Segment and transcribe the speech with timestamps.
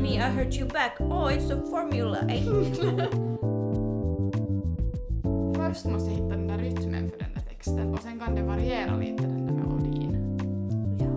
[0.00, 0.96] me, I hurt you back.
[1.00, 2.18] Oh, it's a formula.
[2.28, 2.42] eh?
[5.56, 8.42] Först måste jag hitta den där rytmen för den där texten och sen kan det
[8.42, 10.38] variera lite den där melodin
[11.00, 11.16] ja.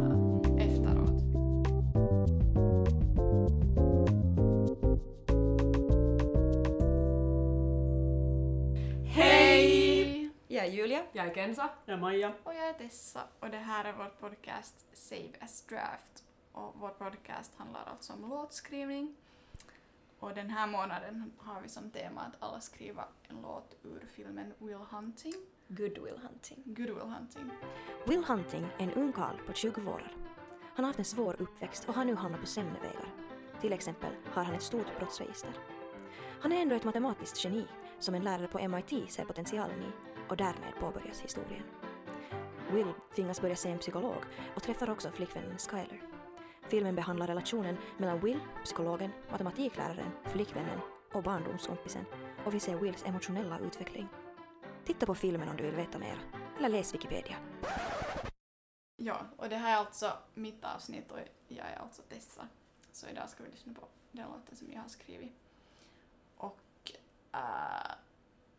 [0.63, 1.23] efteråt.
[9.05, 10.29] Hej!
[10.47, 11.01] Jag är Julia.
[11.11, 11.69] Jag är Kenza.
[11.85, 12.33] Ja, Maja.
[12.43, 16.22] Och jag är Tessa och det här är vår podcast Save as Draft.
[16.53, 19.15] Och vår podcast handlar alltså om låtskrivning.
[20.19, 24.53] Och den här månaden har vi som tema att alla skriva en låt ur filmen
[24.57, 25.33] Will Hunting.
[25.67, 26.63] Good Will Hunting.
[26.65, 27.51] Good Will Hunting.
[28.07, 30.15] Will Hunting är en ung karl på 20 vårar.
[30.75, 33.13] Han har haft en svår uppväxt och har nu hamnat på sämre vägar.
[33.61, 35.51] Till exempel har han ett stort brottsregister.
[36.41, 37.67] Han är ändå ett matematiskt geni
[37.99, 39.91] som en lärare på MIT ser potentialen i
[40.29, 41.63] och därmed påbörjas historien.
[42.71, 44.23] Will tvingas börja se en psykolog
[44.55, 46.12] och träffar också flickvännen Skyler.
[46.67, 50.79] Filmen behandlar relationen mellan Will, psykologen, matematikläraren, flickvännen
[51.13, 52.05] och barndomskompisen
[52.45, 54.07] och vi ser Wills emotionella utveckling.
[54.85, 56.19] Titta på filmen om du vill veta mer,
[56.57, 57.35] eller läs Wikipedia.
[58.95, 62.47] Ja, och det här är alltså mitt avsnitt och jag är alltså Tessa.
[62.91, 65.33] Så idag ska vi lyssna på den låten som jag har skrivit.
[66.37, 66.91] Och
[67.33, 67.95] äh,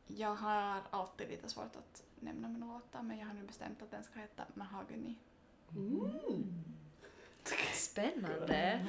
[0.07, 3.91] jag har alltid lite svårt att nämna mina låtar men jag har nu bestämt att
[3.91, 5.15] den ska heta Mahogany.
[7.73, 8.87] Spännande.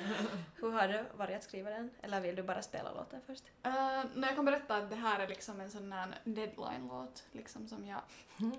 [0.56, 1.90] Hur har det varit att skriva den?
[2.02, 3.44] Eller vill du bara spela låten först?
[3.66, 3.72] Uh,
[4.14, 7.86] när jag kan berätta att det här är liksom en sån här deadline-låt liksom som
[7.86, 8.02] jag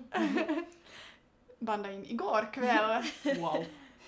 [1.59, 3.03] bandade in igår kväll.
[3.39, 3.65] Wow.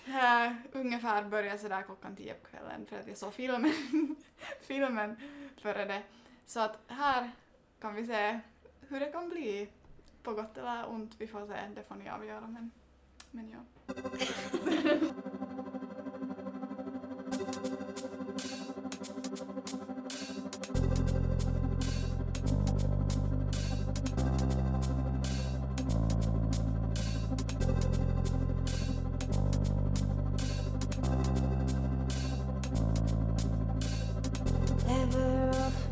[0.07, 3.73] Uh, ungefär började sådär klockan tio på kvällen för att jag såg filmen,
[4.61, 5.15] filmen
[5.61, 6.01] före det.
[6.45, 7.31] Så att här
[7.81, 8.39] kan vi se
[8.87, 9.69] hur det kan bli
[10.23, 11.15] på gott eller ont.
[11.17, 12.71] Vi får se, det får ni avgöra men,
[13.31, 13.59] men ja.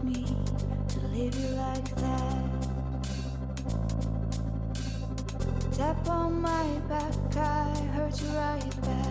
[0.03, 0.25] me
[0.89, 2.43] to leave you like that.
[5.71, 9.07] Tap on my back, I hurt you right back.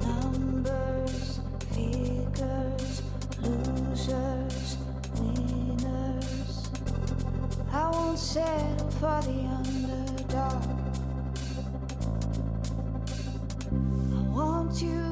[0.00, 1.40] Numbers,
[1.74, 3.02] figures,
[3.42, 4.76] losers,
[5.18, 6.70] winners.
[7.72, 10.64] I won't settle for the underdog.
[14.14, 15.11] I want you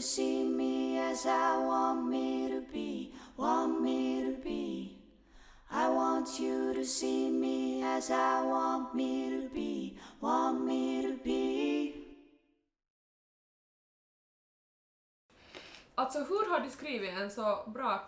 [0.00, 4.96] to see me as I want me to be, want me to be.
[5.70, 11.24] I want you to see me as I want me to be, want me to
[11.24, 11.92] be.
[15.94, 18.00] Alltså hur har du skrivit en så bra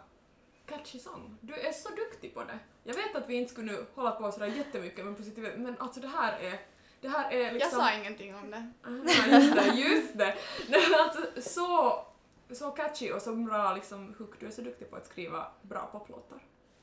[0.67, 1.39] catchy sång?
[1.41, 2.59] Du är så duktig på det.
[2.85, 6.01] Jag vet att vi inte skulle nu hålla på sådär jättemycket med positivitet, men alltså
[6.01, 6.61] det här är
[7.03, 7.79] det här är liksom...
[7.79, 8.73] Jag sa ingenting om det.
[8.83, 8.91] Ja,
[9.39, 10.35] just det, just det!
[10.69, 12.07] Nej, alltså, så,
[12.55, 14.41] så catchy och så bra liksom hook.
[14.41, 16.39] Du är så duktig på att skriva bra poplåtar.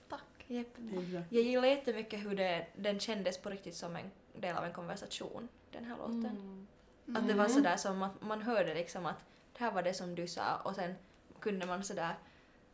[0.10, 0.46] Tack.
[0.48, 0.80] Exakt.
[1.30, 5.48] Jag gillar jättemycket hur det, den kändes på riktigt som en del av en konversation,
[5.72, 6.26] den här låten.
[7.06, 7.18] Mm.
[7.18, 9.26] Att det var sådär som att man hörde liksom att
[9.58, 10.96] det här var det som du sa och sen
[11.40, 12.14] kunde man sådär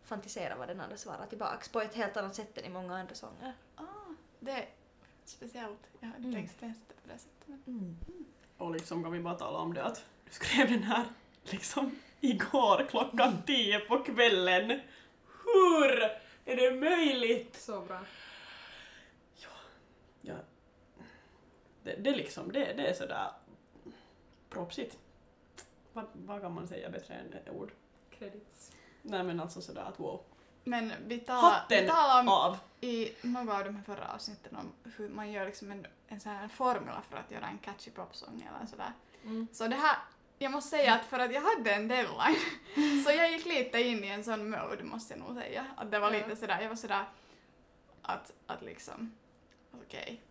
[0.03, 3.15] fantisera vad den andra svarade tillbaks på ett helt annat sätt än i många andra
[3.15, 3.53] sånger.
[3.75, 3.83] Ah,
[4.39, 4.68] det
[5.30, 5.80] speciellt.
[6.00, 6.33] Jag har inte Mm.
[6.33, 7.48] tänkt ens det på det sättet.
[7.66, 7.98] Men...
[8.57, 11.06] Och liksom kan vi bara tala om det att du skrev den här
[11.44, 14.80] liksom igår klockan tio på kvällen.
[15.44, 15.92] Hur
[16.45, 17.56] är det möjligt?
[17.56, 18.00] Så bra.
[20.22, 20.36] Ja,
[21.83, 23.31] det, det liksom, det, det är sådär
[24.50, 24.98] propsigt.
[25.94, 27.72] Vad, vad kan man säga bättre än ett ord?
[28.10, 28.72] Credits.
[29.01, 30.22] Nej men alltså sådär att wow.
[30.67, 31.89] Men vi talade, vi
[32.21, 32.57] om av!
[32.81, 36.31] i några av de här förra avsnitten om hur man gör liksom en, en sån
[36.31, 38.94] här formula för att göra en catchy popsång eller sådär.
[39.23, 39.47] Mm.
[39.51, 39.97] Så det här,
[40.38, 42.39] jag måste säga att för att jag hade en deadline
[43.06, 45.65] så jag gick lite in i en sån mode måste jag nog säga.
[45.77, 47.06] Att det var lite sådär, jag var sådär
[48.01, 49.15] att, att liksom,
[49.83, 50.21] okej,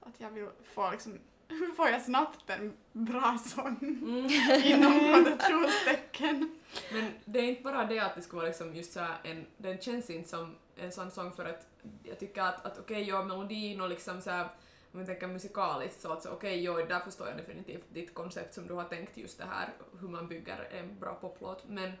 [0.00, 1.18] att jag vill få liksom,
[1.48, 4.26] hur får jag snabbt en bra sång Mm.
[4.64, 6.57] inom quotationstecken?
[6.92, 9.46] Men det är inte bara det att det skulle vara liksom just så här en,
[9.56, 11.66] den känns inte som en sån sång för att
[12.02, 14.48] jag tycker att, att okej, okay, ja, melodin och liksom så här,
[14.92, 18.54] om vi tänker musikaliskt så att så okej, okay, där förstår jag definitivt ditt koncept
[18.54, 19.68] som du har tänkt just det här,
[20.00, 21.92] hur man bygger en bra poplåt, men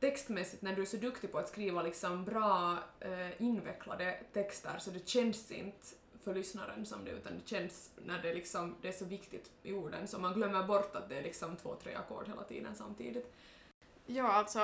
[0.00, 4.90] textmässigt när du är så duktig på att skriva liksom bra eh, invecklade texter så
[4.90, 5.86] det känns inte
[6.24, 9.72] för lyssnaren som det utan det känns när det liksom, det är så viktigt i
[9.72, 13.34] orden så man glömmer bort att det är liksom två, tre ackord hela tiden samtidigt.
[14.14, 14.60] Ja, alltså,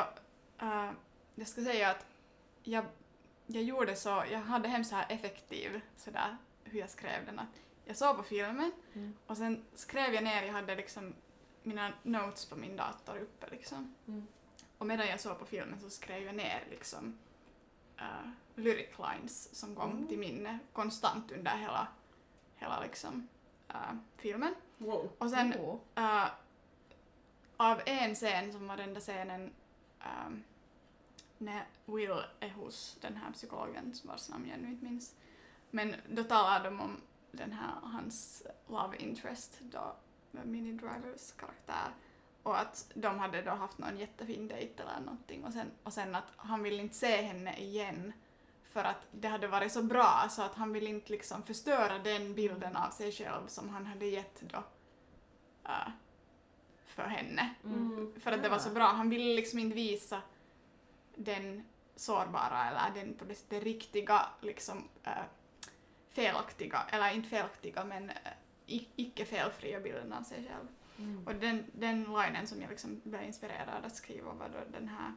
[0.59, 0.91] eh,
[1.35, 2.07] jag ska säga att
[2.63, 2.85] jag,
[3.47, 7.39] jag gjorde så, jag hade hemskt så här effektiv sådär hur jag skrev den.
[7.39, 7.49] Att
[7.85, 9.15] jag såg på filmen Mm.
[9.27, 11.15] och sen skrev jag ner, jag hade liksom
[11.63, 13.95] mina notes på min dator uppe liksom.
[14.09, 14.27] Mm.
[14.79, 17.19] Och medan jag såg på filmen så skrev jag ner liksom
[18.01, 20.07] uh, lyric lines som kom Mm.
[20.09, 21.89] till minne konstant under hela,
[22.57, 23.29] hela liksom
[23.69, 24.55] eh, filmen.
[24.79, 25.11] Wow.
[25.19, 25.55] Och sen.
[25.99, 26.27] Uh,
[27.61, 29.51] av en scen som var den där scenen
[30.27, 30.45] um,
[31.39, 35.15] när Will är hos den här psykologen vars namn jag nu inte minns.
[35.71, 37.01] Men då talar de om
[37.31, 39.97] den här, hans love interest då,
[40.31, 41.95] Mini Drivers karaktär.
[42.43, 46.15] Och att de hade då haft någon jättefin dejt eller någonting och sen, och sen
[46.15, 48.13] att han vill inte se henne igen
[48.65, 52.35] för att det hade varit så bra så att han vill inte liksom förstöra den
[52.35, 54.59] bilden av sig själv som han hade gett då
[55.69, 55.89] uh,
[56.99, 57.55] för henne.
[57.65, 58.13] Mm.
[58.21, 58.85] För att det var så bra.
[58.87, 60.23] Han ville liksom inte visa
[61.17, 61.65] den
[61.97, 65.13] sårbara eller den på det sättet riktiga, liksom eh,
[66.11, 68.11] felaktiga, eller inte felaktiga men
[68.67, 70.69] i- icke felfria bilden av sig själv.
[70.99, 71.27] Mm.
[71.27, 75.13] Och den, den linen som jag liksom blev inspirerad att skriva var då den här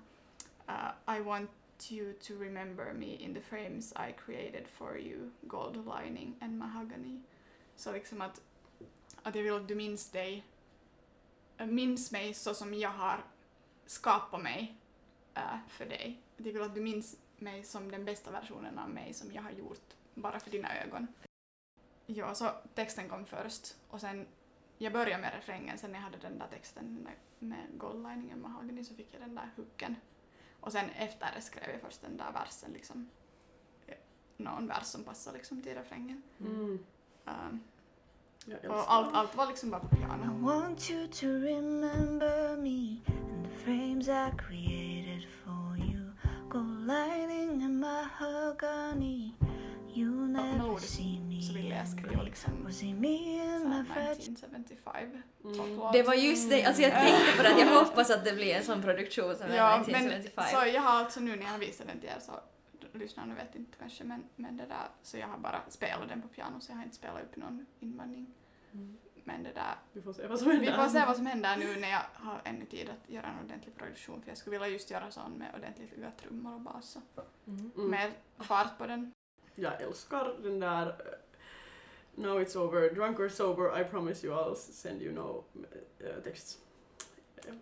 [1.07, 1.49] uh, I want
[1.91, 7.21] you to remember me in the frames I created for you, gold lining and mahogany.
[7.75, 8.41] Så liksom att,
[9.23, 10.43] att jag vill att du minns dig, äh,
[11.67, 13.25] minns mig så som jag har
[13.85, 14.75] skapat mig
[15.33, 16.21] äh, för dig.
[16.39, 19.41] Att jag vill att du minns mig som den bästa versionen av mig som jag
[19.41, 21.07] har gjort bara för dina ögon.
[22.05, 24.27] Ja, så texten kom först och sen
[24.77, 28.41] jag började med refrängen, sen när jag hade den där texten den där med goldliningen
[28.41, 29.95] mahogany så fick jag den där hooken.
[30.59, 33.09] Och sen efter det skrev jag först den där versen liksom.
[34.37, 36.23] Någon vers som passar liksom till refrängen.
[36.39, 36.85] Mm.
[37.25, 37.63] Um,
[38.69, 40.45] och allt, allt var liksom bara på I piano.
[40.47, 46.11] want you to remember me and the frames I created for you.
[46.49, 49.33] Gold lining and mahogany.
[49.93, 52.65] You'll never see me Så ville jag skriva liksom in
[53.93, 55.79] fragile 1975 Mm.
[55.93, 58.55] Det var just det, alltså jag tänkte på det att jag hoppas att det blir
[58.55, 60.43] en sån produktion som Ja, är men 1975.
[60.51, 62.31] så jag har alltså nu när jag visar den till er så
[62.97, 66.27] lyssnarna vet inte kanske men, men det där så jag har bara spelat den på
[66.27, 68.33] piano så jag har inte spelat upp någon invandring.
[68.73, 68.97] Mm.
[69.23, 70.65] Men det där, Vi får se vad som händer.
[70.71, 73.45] vi får se vad som händer nu när jag har ännu tid att göra en
[73.45, 76.95] ordentlig produktion för jag skulle vilja just göra sån med ordentligt höga trummor och bas
[77.15, 77.71] och Mm.
[77.75, 77.91] Mm.
[77.91, 79.11] mer fart på den.
[79.55, 84.55] Jag älskar den där eh, Now it's over, drunk or sober, I promise you I'll
[84.55, 85.43] send you no
[85.99, 86.59] eh, text.
[87.35, 87.53] Eh,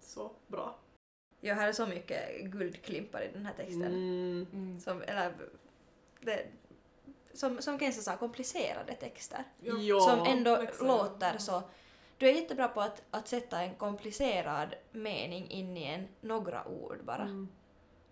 [0.00, 0.78] Så bra.
[1.44, 3.82] Jag hade så mycket guldklimpar i den här texten.
[3.82, 4.46] Mm.
[4.52, 4.80] Mm.
[4.80, 5.32] Som, eller,
[6.20, 6.46] det,
[7.34, 9.44] som, som Kenza sa, komplicerade texter.
[9.60, 9.78] Ja.
[9.78, 10.00] Ja.
[10.00, 10.86] som ändå växer.
[10.86, 11.62] låter så...
[12.18, 17.04] Du är jättebra på att, att sätta en komplicerad mening in i en några ord
[17.04, 17.22] bara.
[17.22, 17.48] Mm.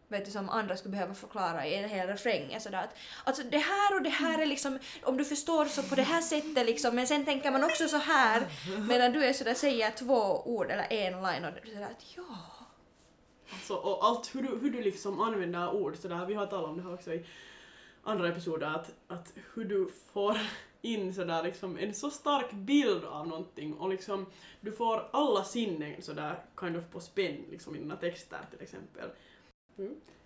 [0.08, 2.52] vet du, som andra skulle behöva förklara i en hel refräng.
[2.52, 5.82] är Sådär att, alltså det här och det här är liksom, om du förstår så
[5.82, 8.46] på det här sättet liksom, men sen tänker man också så här
[8.88, 12.16] medan du är sådär, säger två ord eller en line och du är sådär att
[12.16, 12.51] ja.
[13.52, 16.76] Alltså, och allt hur du, hur du liksom använder ord sådär, vi har talat om
[16.76, 17.26] det här också i
[18.02, 20.36] andra episoder, att, att hur du får
[20.82, 24.26] in sådär liksom en så stark bild av någonting och liksom
[24.60, 29.10] du får alla sinnen sådär kind of på spänn liksom i dina texter till exempel.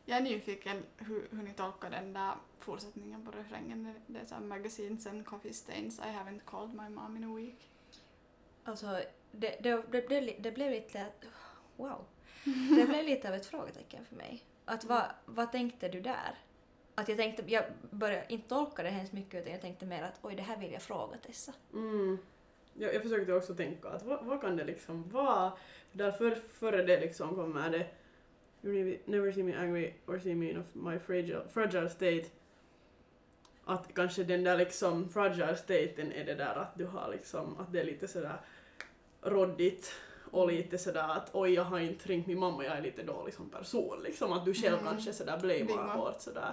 [0.04, 3.84] Jag är nyfiken hur, hur ni tolkar den där fortsättningen på refrängen.
[3.84, 7.34] Det- Det är såhär magazines and coffee stains, I haven't called my mom in a
[7.36, 7.70] week.
[8.64, 8.86] Alltså
[9.32, 11.06] det, det, det, blev, li- det blev lite,
[11.76, 12.04] wow.
[12.76, 14.42] Det blev lite av ett frågetecken för mig.
[14.64, 16.34] Att vad, vad tänkte du där?
[16.94, 20.18] Att jag tänkte, jag började inte tolka det hemskt mycket utan jag tänkte mer att
[20.22, 21.52] oj det här vill jag fråga Tessa.
[21.72, 22.18] Mm.
[22.74, 25.52] Jag, jag försökte också tänka att vad, vad kan det liksom vara?
[25.92, 27.86] Därför före det liksom kommer det
[28.62, 32.24] You never- see me angry or see me in my fragile, fragile state.
[33.64, 37.72] Att kanske den där liksom fragile staten är det där att du har liksom, att
[37.72, 38.40] det är lite sådär
[39.22, 39.94] råddigt
[40.30, 43.34] och lite sådär att oj jag har inte ringt min mamma, jag är lite dålig
[43.34, 44.32] som person liksom.
[44.32, 44.84] Att du själv Mm.
[44.92, 46.52] kanske sådär blamear hårt sådär.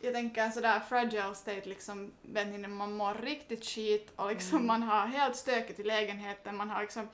[0.00, 4.66] Jag tänker sådär fragile state liksom den när man mår riktigt skit och liksom Mm.
[4.66, 7.08] man har helt stökigt i lägenheten, man har liksom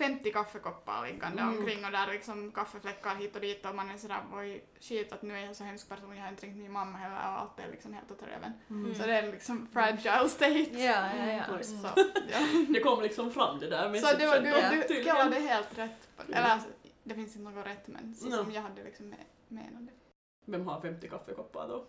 [0.00, 1.58] 50 kaffekoppar liggande Mm.
[1.58, 5.12] omkring och där är liksom kaffefläckar hit och dit och man är sådär oj shit
[5.12, 7.22] att nu är jag så hemsk person, jag har inte ringt min mamma heller och
[7.40, 8.52] allt är liksom helt åt röven.
[8.70, 8.94] Mm.
[8.94, 10.70] Så det är liksom fragile state.
[10.72, 11.44] Ja, ja, ja.
[11.44, 11.62] Mm.
[11.62, 11.88] Så,
[12.30, 12.38] ja.
[12.68, 13.90] Det kom liksom fram det där så du,
[14.26, 16.08] messagen du, du kallade helt rätt.
[16.16, 16.34] På, Mm.
[16.34, 16.68] eller alltså,
[17.04, 18.36] det finns inte något rätt men så No.
[18.36, 19.92] som jag hade liksom med, menat det.
[20.52, 21.84] Vem har 50 kaffekoppar då?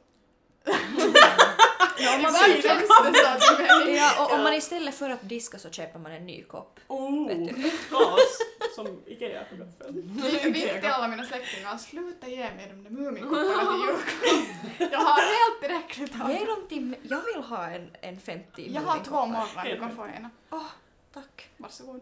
[2.00, 6.26] Ja, man det så och om man istället för att diska så köper man en
[6.26, 6.80] ny kopp.
[6.88, 7.54] Oh, Vet du.
[7.92, 8.38] gas
[8.76, 10.52] som Ikea på gaffel.
[10.52, 14.92] Vikt till alla mina släktingar, sluta ge mig de där Muminkopparna till julklapp.
[14.92, 16.96] Jag har helt tillräckligt av Ge dem till.
[17.02, 20.30] Jag vill ha en, en 50 Jag har två morgon, du kan få ena.
[21.14, 21.50] Tack.
[21.58, 22.02] Varsågod.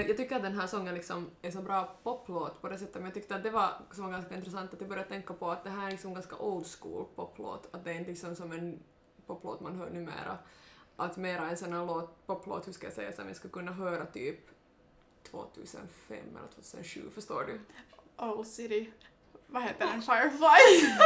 [0.00, 3.04] Jag tycker att den här sången liksom är så bra poplåt på det sättet, men
[3.04, 5.64] jag tyckte att det var, som var ganska intressant att jag började tänka på att
[5.64, 8.78] det här är liksom ganska old school poplåt, att det är inte liksom som en
[9.26, 10.38] poplåt man hör numera.
[10.96, 13.72] Att mera en sån här låt, poplåt, hur ska jag säga, som jag skulle kunna
[13.72, 14.38] höra typ
[15.30, 17.60] 2005 eller 2007, förstår du?
[18.26, 18.92] Old City.
[19.46, 20.02] Vad heter den?
[20.02, 20.98] Fireflies?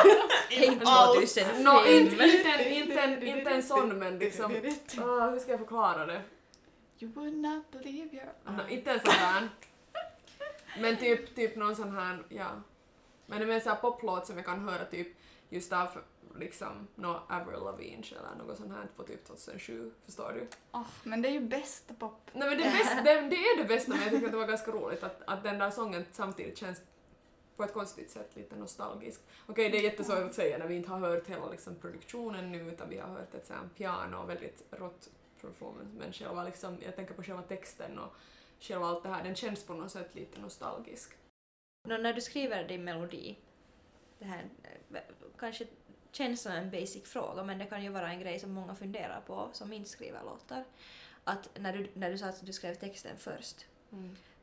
[0.73, 1.35] Inte alls.
[1.35, 1.63] 2005.
[1.65, 4.53] Nå, inte, inte, en- inte, en- inte en sån, men liksom...
[4.99, 6.23] Ah, hur ska jag förklara det?
[6.99, 9.49] You would not believe your Nå, inte en sån här.
[10.81, 12.51] Men typ, typ någon sån här, ja.
[13.27, 15.09] Men det är mer sån här poplåt som jag kan höra typ
[15.49, 15.89] just av
[16.37, 20.47] liksom nå Avril Lavigne eller något sånt här på typ 2007, förstår du?
[20.73, 22.31] Åh, men det är ju bästa pop.
[22.33, 24.39] Nej men det, är bäst, det, det är det bästa men jag tycker att det
[24.39, 26.83] var ganska roligt att, att den där sången samtidigt känns
[27.57, 29.21] på ett konstigt sätt lite nostalgisk.
[29.47, 32.59] Okej, det är jättesvårt att säga när vi inte har hört hela liksom, produktionen nu
[32.59, 35.09] utan vi har hört ett sånt piano och väldigt rått
[35.41, 38.15] performance men själva liksom, jag tänker på själva texten och
[38.61, 41.13] själva allt det här, den känns på något sätt lite nostalgisk.
[41.89, 43.39] Nå, när du skriver din melodi,
[44.19, 44.45] det här
[45.39, 45.67] kanske
[46.13, 49.21] känns som en basic fråga men det kan ju vara en grej som många funderar
[49.27, 50.65] på som inte skriver låtar.
[51.25, 53.67] Att när du, när du sa att du skrev texten först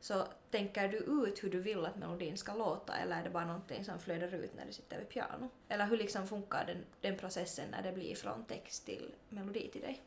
[0.00, 3.46] så tänker du ut hur du vill att melodin ska låta eller är det bara
[3.46, 5.48] någonting som flödar ut när du sitter vid piano?
[5.68, 9.80] Eller hur liksom funkar den, den processen när det blir från text till melodi till
[9.80, 10.02] dig?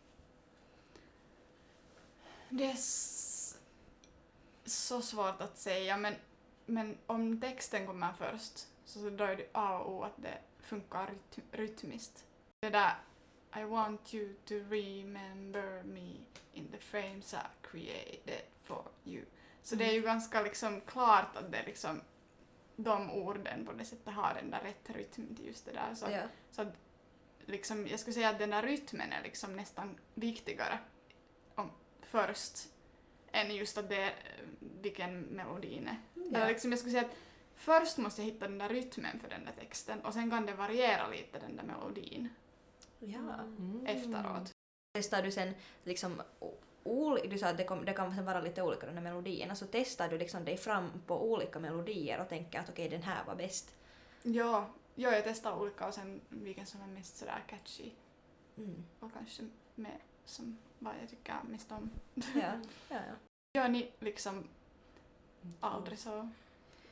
[2.49, 2.75] Det är
[4.65, 6.15] så svårt att säga men,
[6.65, 11.07] men om texten kommer först så då är det A och O att det funkar
[11.07, 12.25] rytm- rytmiskt.
[12.61, 12.93] Det där
[13.57, 16.13] I want you to remember me
[16.53, 17.37] in the frames I
[17.71, 19.25] created for you.
[19.63, 22.01] Så det är ju ganska liksom klart att det liksom
[22.75, 25.95] de orden på det sättet har den där rätt rytm till just det där.
[25.95, 26.21] Så, Ja.
[26.51, 26.73] så att
[27.45, 30.79] liksom, jag skulle säga att den där rytmen är liksom nästan viktigare
[32.09, 32.69] först
[33.31, 34.13] än just att det
[34.81, 35.97] vilken melodin är.
[36.29, 36.47] Eller Ja.
[36.47, 37.15] liksom, jag skulle säga att
[37.55, 40.53] först måste jag hitta den där rytmen för den där texten och sen kan det
[40.53, 42.29] variera lite den där melodin
[42.99, 43.33] ja.
[43.57, 43.85] Mm.
[43.85, 44.51] efteråt.
[44.93, 46.21] Testar du sen liksom
[47.29, 50.09] du sa att det, kom, det kan vara lite olika de där melodierna, så testar
[50.09, 53.75] du liksom dig fram på olika melodier och tänker att okej den här var bäst.
[54.23, 57.89] Ja, ja, jag testar olika och sen vilken som är mest sådär catchy
[58.57, 58.85] Mm.
[58.99, 59.43] och kanske
[59.75, 59.91] med
[60.29, 61.89] som vad jag tycker mest om.
[62.15, 62.51] Ja, ja,
[62.89, 62.99] ja.
[63.53, 64.43] Gör ni liksom
[65.59, 66.29] aldrig så?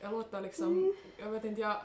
[0.00, 1.80] Jag låter liksom, jag vet inte, jag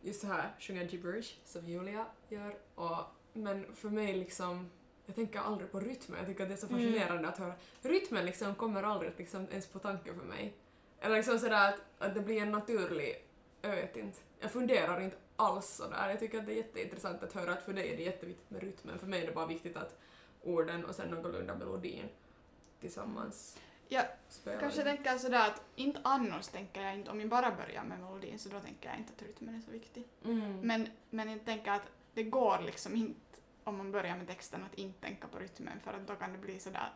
[0.00, 2.96] just så här sjunga gibberish som Julia gör och
[3.32, 4.70] men för mig liksom
[5.06, 6.18] jag tänker aldrig på rytmen.
[6.18, 6.78] Jag tycker att det är så Mm.
[6.78, 7.54] fascinerande att höra.
[7.82, 10.52] Rytmen liksom kommer aldrig liksom ens på tanken för mig.
[11.00, 13.24] Eller liksom sådär att, att det blir en naturlig,
[13.62, 14.18] jag vet inte.
[14.40, 16.08] Jag funderar inte alls sådär.
[16.08, 18.62] Jag tycker att det är jätteintressant att höra att för dig är det jätteviktigt med
[18.62, 18.98] rytmen.
[18.98, 19.98] För mig är det bara viktigt att
[20.46, 22.08] orden och sen någorlunda melodin
[22.80, 24.60] tillsammans Ja, spelar.
[24.60, 28.38] Kanske tänker sådär att inte annars tänker jag inte, om jag bara börjar med melodin
[28.38, 30.08] så då tänker jag inte att rytmen är så viktig.
[30.24, 30.60] Mm.
[30.60, 31.82] Men, men jag tänker att
[32.14, 33.20] det går liksom inte
[33.64, 36.38] om man börjar med texten att inte tänka på rytmen för att då kan det
[36.38, 36.92] bli sådär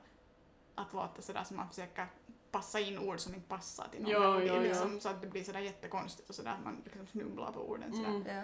[0.75, 2.07] att låta sådär som man försöker
[2.51, 4.61] passa in ord som inte passar till någon Ja, melodi, ja.
[4.61, 7.93] liksom, så att det blir sådär jättekonstigt och sådär att man liksom snubblar på orden
[7.93, 8.09] sådär.
[8.09, 8.37] Mm.
[8.37, 8.43] Ja.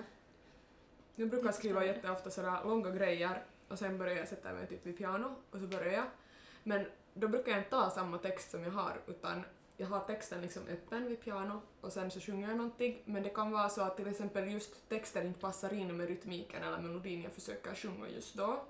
[1.15, 4.99] Jag brukar skriva jätteofta sådär långa grejer och sen börjar jag sätta mig typ vid
[4.99, 6.07] piano och så börjar jag.
[6.63, 9.43] Men då brukar jag inte ta samma text som jag har utan
[9.77, 13.29] jag har texten liksom öppen vid piano och sen så sjunger jag någonting men det
[13.29, 17.23] kan vara så att till exempel just texten inte passar in med rytmiken eller melodin
[17.23, 18.65] jag försöker sjunga just då.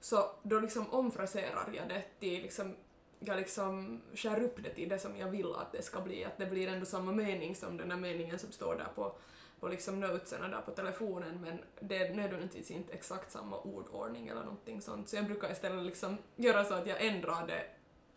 [0.00, 2.76] Så då liksom omfraserar jag det till liksom
[3.20, 6.38] jag liksom skär upp det till det som jag vill att det ska bli, att
[6.38, 9.12] det blir ändå samma mening som den där meningen som står där på
[9.60, 14.40] på liksom notesen där på telefonen men det är nödvändigtvis inte exakt samma ordordning eller
[14.40, 15.08] någonting sånt.
[15.08, 17.64] Så jag brukar istället liksom göra så att jag ändrar det,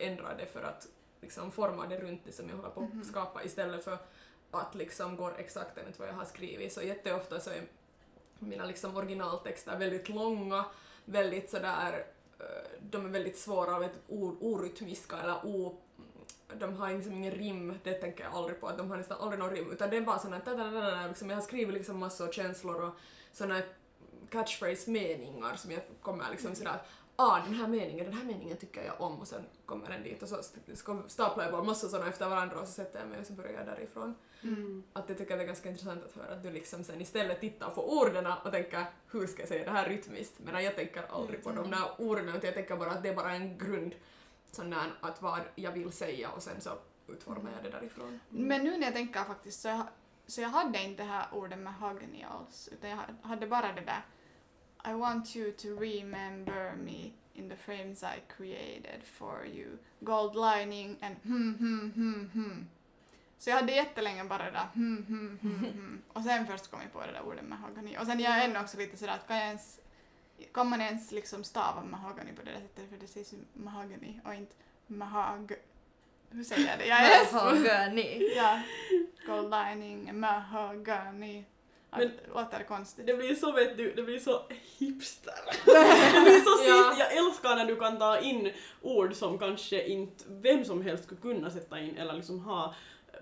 [0.04, 0.86] ändrar det för att
[1.20, 3.00] liksom forma det runt det som jag håller på Mhm.
[3.00, 3.98] att skapa istället för
[4.50, 6.72] att liksom gå exakt enligt vad jag har skrivit.
[6.72, 7.62] Så jätteofta så är
[8.38, 10.64] mina liksom originaltexter väldigt långa,
[11.04, 12.06] väldigt sådär,
[12.38, 12.44] eh,
[12.80, 15.76] de är väldigt svåra, vet, or, orytmiska eller o,
[16.60, 19.38] de har liksom ingen rim, det tänker jag aldrig på, att de har nästan aldrig
[19.38, 22.82] någon rim, utan det är bara såna här, liksom, jag har skrivit liksom massor känslor
[22.82, 22.94] och
[23.32, 23.62] såna
[24.30, 26.80] catchphrase-meningar som jag kommer liksom sådär
[27.16, 30.22] ah, den här meningen, den här meningen tycker jag om och sen kommer den dit
[30.22, 30.36] och så
[31.06, 33.52] staplar jag bara massor sådana efter varandra och så sätter jag mig och så börjar
[33.52, 34.14] jag därifrån.
[34.42, 34.82] Mm.
[34.92, 37.70] Att jag tycker det är ganska intressant att höra att du liksom sen istället tittar
[37.70, 41.44] på orden och tänker hur ska jag säga det här rytmiskt medan jag tänker aldrig
[41.44, 43.94] på de där orden utan jag tänker bara att det är bara en grund
[44.54, 48.08] sån där att vad jag vill säga och sen så utformar jag det därifrån.
[48.08, 48.20] Mm.
[48.46, 49.86] Men nu när jag tänker faktiskt så jag,
[50.26, 53.80] så jag hade inte det här ordet med Hagni alls, utan jag hade bara det
[53.80, 54.02] där
[54.86, 59.78] I want you to remember me in the frames I created for you.
[60.00, 62.68] Gold lining and hmm hmm hmm hmm.
[63.38, 66.02] Så jag hade jättelänge bara det där hmm hmm hmm hmm.
[66.12, 67.96] Och sen först kom jag på det där ordet mahogany.
[67.98, 69.80] Och sen jag är ännu också lite sådär att kan jag ens
[70.52, 74.20] kan man ens liksom stava mahogany på det där sättet för det sägs ju mahogany
[74.24, 74.54] och inte
[74.86, 75.52] mahag...
[76.30, 76.86] Hur säger jag det?
[76.86, 78.28] Jag är Mahogany.
[78.36, 78.60] Ja.
[79.26, 81.44] Gold lining, mahogany.
[81.90, 83.06] Men- det låter konstigt.
[83.06, 84.42] Det blir så vet du, det blir så
[84.78, 85.34] hipster.
[86.14, 86.96] det blir så Ja.
[86.98, 91.20] Jag älskar när du kan ta in ord som kanske inte vem som helst skulle
[91.20, 92.74] kunna sätta in eller liksom ha
[93.12, 93.18] eh,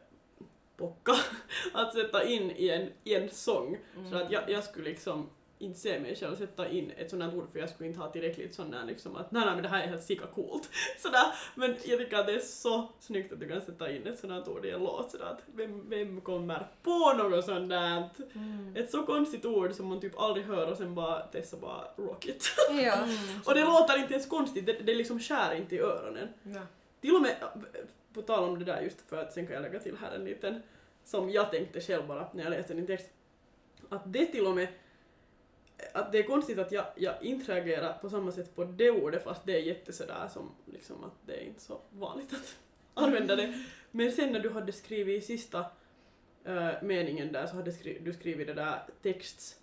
[0.77, 1.13] pocka
[1.73, 3.79] att sätta in i en, i en sång.
[4.11, 5.31] Så att jag, jag skulle liksom
[5.63, 8.09] inte se mig själv sätta in ett sånt här ord för jag skulle inte ha
[8.09, 10.69] tillräckligt sån där liksom att nej, nej men det här är helt sika coolt.
[10.99, 11.25] Sådär.
[11.55, 14.33] Men jag tycker att det är så snyggt att du kan sätta in ett sånt
[14.33, 18.09] här ord i en låt sådär att vem, vem kommer på något sånt där?
[18.35, 18.77] Mm.
[18.77, 22.27] Ett så konstigt ord som man typ aldrig hör och sen bara Tessa bara rock
[22.27, 22.45] it.
[22.85, 23.09] Ja.
[23.45, 26.29] och det låter inte ens konstigt, det, det liksom skär inte i öronen.
[26.43, 26.61] Ja.
[27.01, 27.37] Till och med,
[28.15, 30.25] på tal om det där just för att sen kan jag lägga till här en
[30.25, 30.63] liten
[31.05, 33.11] som jag tänkte själv bara när jag läste din text.
[33.89, 34.69] Att det till och med
[35.95, 39.25] att det är konstigt att jag, jag inte reagerar på samma sätt på det ordet
[39.25, 42.57] fast det är jätte sådär som liksom att det är inte så vanligt att
[42.95, 43.65] använda det.
[43.91, 45.65] Men sen när du hade skrivit i sista
[46.45, 49.59] eh, meningen där så hade skri- du skrivit det där texts.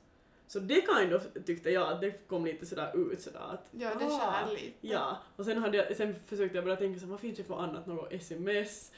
[0.48, 3.90] Så det kind of tyckte jag att det kom lite sådär ut sådär att Ja,
[4.00, 4.88] det ah, skär lite.
[4.88, 7.60] Ja, och sen, hade jag, sen försökte jag börja tänka så vad finns det för
[7.60, 8.92] annat, något sms,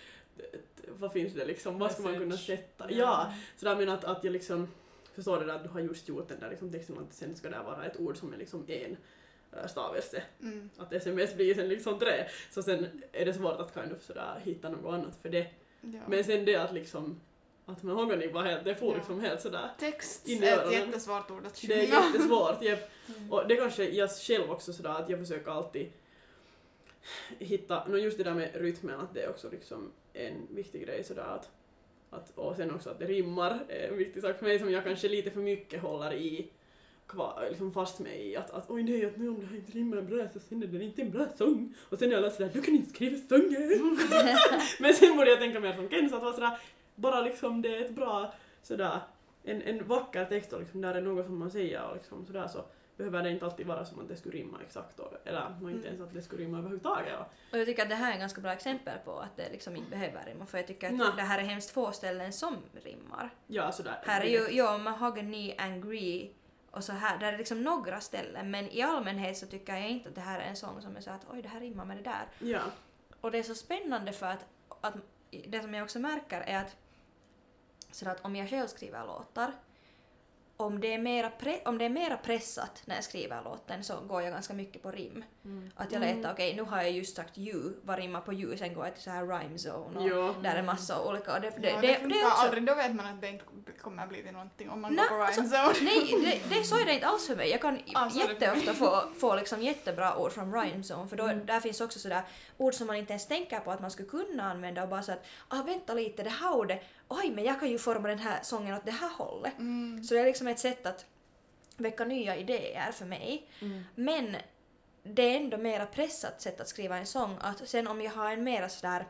[0.88, 2.91] vad finns det liksom, vad ska man kunna sätta?
[2.91, 4.67] Ja, så där men att, att jag liksom
[5.13, 7.50] förstår det där att du har just gjort den där liksom texten och sen ska
[7.50, 8.97] det vara ett ord som är liksom en
[9.52, 10.24] äh, stavelse.
[10.41, 10.69] Mm.
[10.78, 14.39] Att sms blir sen liksom tre, så sen är det svårt att kind of sådär
[14.43, 15.47] hitta något annat för det.
[15.82, 16.00] Ja.
[16.08, 17.19] Men sen det att liksom,
[17.65, 18.97] att mahogany var helt, det får Ja.
[18.97, 21.76] liksom helt sådär Text in i är ett jättesvårt ord att sjunga.
[21.76, 22.91] det är jättesvårt, jepp.
[23.17, 23.32] Mm.
[23.32, 25.91] Och det kanske jag själv också sådär att jag försöker alltid
[27.39, 31.04] hitta, no just det där med rytmen att det är också liksom en viktig grej
[31.04, 31.50] sådär att,
[32.12, 34.84] att och sen också att det rimmar är en viktig sak för mig som jag
[34.84, 36.50] kanske lite för mycket håller i
[37.08, 39.71] kvar, liksom fast mig i att, att oj nej, att nu om det här inte
[39.71, 41.74] rimmar bra så sen är det inte en bra sång.
[41.89, 44.82] Och sen är alla sådär du kan inte skriva sånger.
[44.82, 46.58] Men sen borde jag tänka mer som Ken så att vara sådär
[46.95, 49.00] bara liksom det är ett bra sådär
[49.43, 52.47] en, en vacker text och liksom där är något som man säger och liksom sådär
[52.47, 52.65] så
[52.97, 55.88] behöver det inte alltid vara som att det skulle rimma exakt och, eller och inte
[55.88, 57.19] ens att det skulle rimma överhuvudtaget.
[57.19, 59.49] Och, Och jag tycker att det här är ett ganska bra exempel på att det
[59.51, 61.08] liksom inte behöver rimma för jag tycker att Nej.
[61.15, 63.30] det här är hemskt få ställen som rimmar.
[63.47, 63.99] ja sådär.
[64.06, 66.32] Här är ju, ja, mahogany, angry
[66.71, 70.10] Och så här, där är liksom några ställen men i allmänhet så tycker jag inte
[70.10, 71.97] att det här är en sång som är så att oj det här rimmar med
[71.97, 72.27] det där.
[72.39, 72.62] Ja.
[73.21, 74.45] Och det är så spännande för att,
[74.82, 74.93] att
[75.47, 76.75] det som jag också märker är att,
[77.91, 79.51] så att om jag själv skriver låtar,
[80.65, 84.00] om det, är mera pre- om det är mera pressat när jag skriver låten så
[84.08, 85.24] går jag ganska mycket på rim.
[85.76, 88.74] Att jag letar, okej nu har jag just sagt you, vad rimmar på you, sen
[88.74, 90.36] går jag till så här rhyme zone och Ja.
[90.43, 92.41] där är massa olika och det, det, ja, det, det, det, funkar är också...
[92.45, 93.43] aldrig, då vet man att det inte
[93.82, 95.91] kommer bli till någonting om man Nej, går på alltså, rhyme zone.
[96.26, 97.50] Nej, det, det, så är det inte alls för mig.
[97.50, 101.24] Jag kan Ah, det jätteofta få, få liksom jättebra ord från rhyme zone för då,
[101.24, 101.45] Mm.
[101.45, 102.21] där finns också sådär
[102.58, 105.12] ord som man inte ens tänker på att man skulle kunna använda och bara så
[105.12, 108.39] att ah vänta lite, det här ordet, oj men jag kan ju forma den här
[108.43, 109.60] sången åt det här hållet.
[109.60, 110.04] Mm.
[110.04, 111.06] Så det är liksom ett sätt att
[111.78, 113.50] väcka nya idéer för mig.
[113.62, 113.84] Mm.
[113.95, 114.36] Men
[115.04, 117.38] det är ändå mera pressat sätt att skriva en sång.
[117.41, 119.08] Att sen om jag har en mera sådär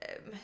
[0.00, 0.36] ehm,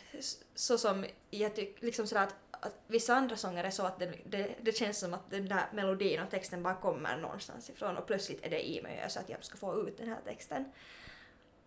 [0.54, 4.12] så som jag tycker liksom sådär att, att vissa andra sånger är så att det,
[4.24, 8.06] det, det känns som att den där melodin och texten bara kommer någonstans ifrån och
[8.06, 10.20] plötsligt är det i mig och jag så att jag ska få ut den här
[10.24, 10.64] texten.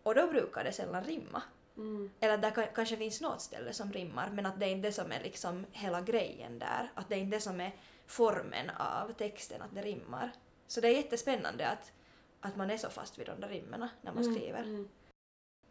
[0.04, 1.44] Och då brukar det sällan rimma.
[1.82, 2.10] Mm.
[2.20, 4.92] Eller där ka- kanske finns något ställe som rimmar men att det är inte det
[4.94, 6.92] som är liksom hela grejen där.
[6.94, 7.72] Att det är inte det som är
[8.08, 10.32] formen av texten, att det rimmar.
[10.68, 11.92] Så det är jättespännande att,
[12.40, 14.64] att man är så fast vid de där rimmen när man Mm, skriver.
[14.64, 14.90] mm.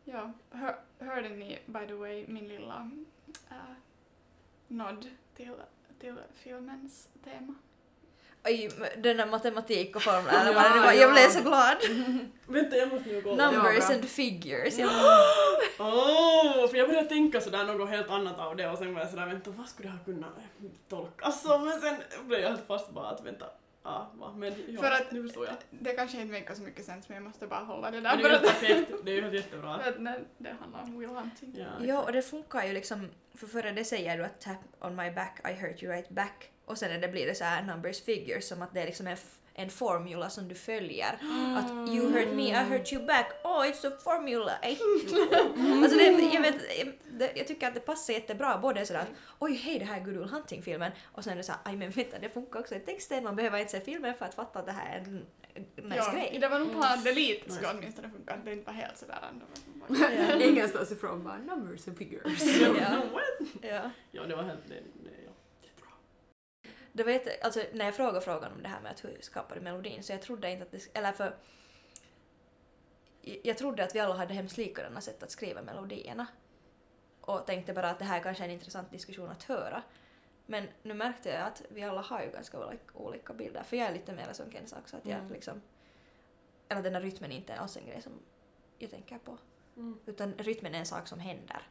[0.04, 2.90] Ja, hör, hörde ni by the way min lilla
[3.50, 3.56] äh,
[4.68, 5.54] nod till,
[5.98, 7.54] till filmens tema?
[8.44, 8.70] Oj,
[9.02, 11.30] den där matematik och formlerna, Ja, det var- jag blev ja.
[11.30, 11.76] så glad!
[12.46, 13.50] Vänta, jag måste nu kolla.
[13.50, 14.78] Numbers and figures.
[14.78, 14.88] Ja.
[15.78, 19.10] Åh, för jag började tänka sådär något helt annat av det och sen var jag
[19.10, 20.26] sådär vänta vad skulle det här kunna
[20.88, 21.64] tolkas som?
[21.68, 23.46] Men sen blev jag helt fast bara att vänta,
[23.84, 25.54] ja, va, men ja, För att- nu förstår jag.
[25.70, 28.16] Det kanske inte makar så mycket sens men jag måste bara hålla det Men där
[28.16, 29.78] det är ju att, perfekt, det är ju helt jättebra.
[29.78, 31.54] för att när det handlar om Will Hunting.
[31.58, 34.96] Ja, ja, och det funkar ju liksom, för före det säger du att tap on
[34.96, 36.50] my back, I hurt you right back.
[36.64, 39.06] Och sen när det blir det så här numbers figures som att det är liksom
[39.06, 39.16] en,
[39.54, 41.12] en formula som du följer.
[41.58, 43.26] Att you hurt me, I hurt you back.
[43.44, 45.82] Oh, it's a formula, I hate you.
[45.82, 46.54] alltså det, jag, vet,
[47.20, 50.04] det, jag tycker att det passar jättebra både sådär att oj hej det här är
[50.04, 52.80] Good Will Hunting-filmen och sen är det såhär aj men vänta det funkar också i
[52.80, 55.26] texten, man behöver inte se filmen för att fatta att det här är en
[55.76, 56.38] nice ja, grej.
[56.40, 59.24] det var nog att det lite skulle åtminstone funka, att det inte var helt sådär
[59.30, 59.46] ändå.
[59.88, 60.34] Ja.
[60.48, 62.60] Ingenstans ifrån bara numbers and figures.
[62.60, 63.02] Ja.
[63.62, 63.90] Ja.
[64.10, 65.32] Ja, det var helt, det, det, ja.
[66.92, 69.56] Det var jätte, alltså när jag frågade frågan om det här med att hur skapar
[69.56, 71.34] du melodin så jag trodde inte att det, eller för
[73.42, 76.26] jag trodde att vi alla hade hemskt likadana sätt att skriva melodierna.
[77.34, 79.82] Och tänkte bara att det här kanske är en intressant diskussion att höra.
[80.46, 83.62] Men nu märkte jag att vi alla har ju ganska olika, olika bilder.
[83.62, 84.96] För jag är lite mer som Kenza också.
[84.96, 85.32] Att jag Mm.
[85.32, 85.60] liksom,
[86.68, 88.12] eller den här rytmen är inte alls en grej som
[88.78, 89.38] jag tänker på.
[89.76, 89.98] Mm.
[90.06, 91.62] Utan rytmen är en sak som händer.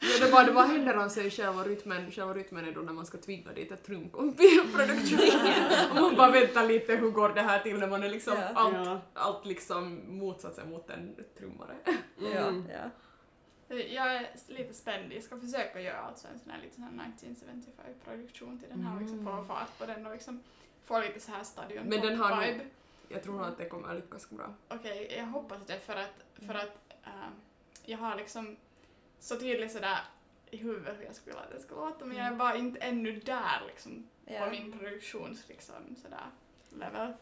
[0.00, 2.80] Ja, det bara, det bara händer av sig själv och rytmen, själva rytmen är då
[2.80, 5.18] när man ska tvinga dit ett trumkomp i en produktion.
[5.90, 8.48] och man bara väntar lite hur går det här till när man är liksom Ja.
[8.54, 11.76] allt, allt liksom motsatsen mot en trummare.
[12.18, 12.32] Mm.
[12.68, 12.90] Ja, ja.
[13.76, 17.12] Jag är lite spänd, jag ska försöka göra alltså en sån här lite sån här
[17.20, 20.42] 1975-produktion till den här och liksom få fart på den och liksom
[20.84, 22.64] få lite så här stadion Men den har vibe.
[23.08, 24.54] Jag tror nog att det kommer lyckas bra.
[24.68, 27.30] Okej, jag hoppas det för att, för att äh,
[27.84, 28.56] jag har liksom
[29.18, 29.98] så tydligt sådär
[30.50, 32.80] i huvudet hur jag skulle vilja att det ska låta men jag är bara inte
[32.80, 36.26] ännu där liksom på min produktions liksom sådär
[36.68, 37.12] level.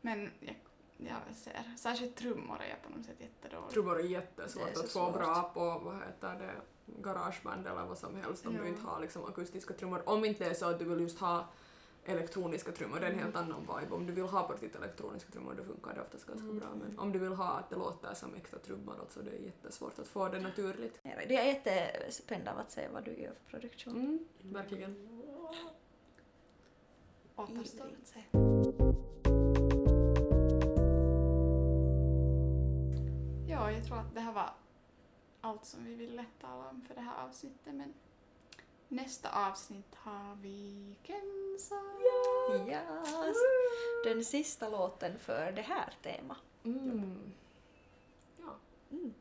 [0.00, 0.56] Men jag,
[0.98, 3.70] jag ser, särskilt trummor är jag på något sätt jättedålig.
[3.70, 5.14] Trummor är jättesvårt är att få svårt.
[5.14, 6.54] bra på, vad heter det,
[7.02, 8.62] garageband eller vad som helst om Ja.
[8.62, 10.02] du inte har liksom akustiska trummor.
[10.08, 11.44] Om inte det är så att du vill just ha
[12.04, 13.94] elektroniska trummor, det är en helt annan vibe.
[13.94, 16.68] Om du vill ha på riktigt elektroniska trummor då funkar det oftast ganska bra.
[16.74, 19.98] Men om du vill ha att det låter som äkta trummor alltså det är jättesvårt
[19.98, 21.00] att få det naturligt.
[21.02, 23.96] Det är jättespänd av att se vad du gör för produktion.
[23.96, 25.08] Mm, verkligen.
[27.36, 28.87] Återstår att se.
[33.68, 34.50] Ja, jag tror att det här var
[35.40, 37.94] allt som vi ville tala om för det här avsnittet men
[38.88, 41.82] nästa avsnitt har vi Kenza.
[42.68, 43.36] Yes.
[44.04, 46.38] Den sista låten för det här temat.
[46.64, 47.32] Mm.
[48.38, 48.54] Ja.
[48.90, 49.14] Mm.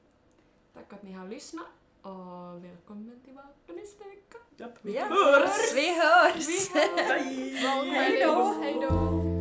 [0.73, 1.67] Tack att ni har lyssnat
[2.01, 4.37] och välkommen tillbaka nästa vecka.
[4.57, 5.05] Japp, vi Ja.
[5.05, 5.73] hörs!
[5.75, 6.47] Vi hörs!
[6.47, 7.23] Vi hörs!
[7.23, 7.89] Bye!
[7.89, 8.43] Hej då!
[8.61, 9.36] Hej då!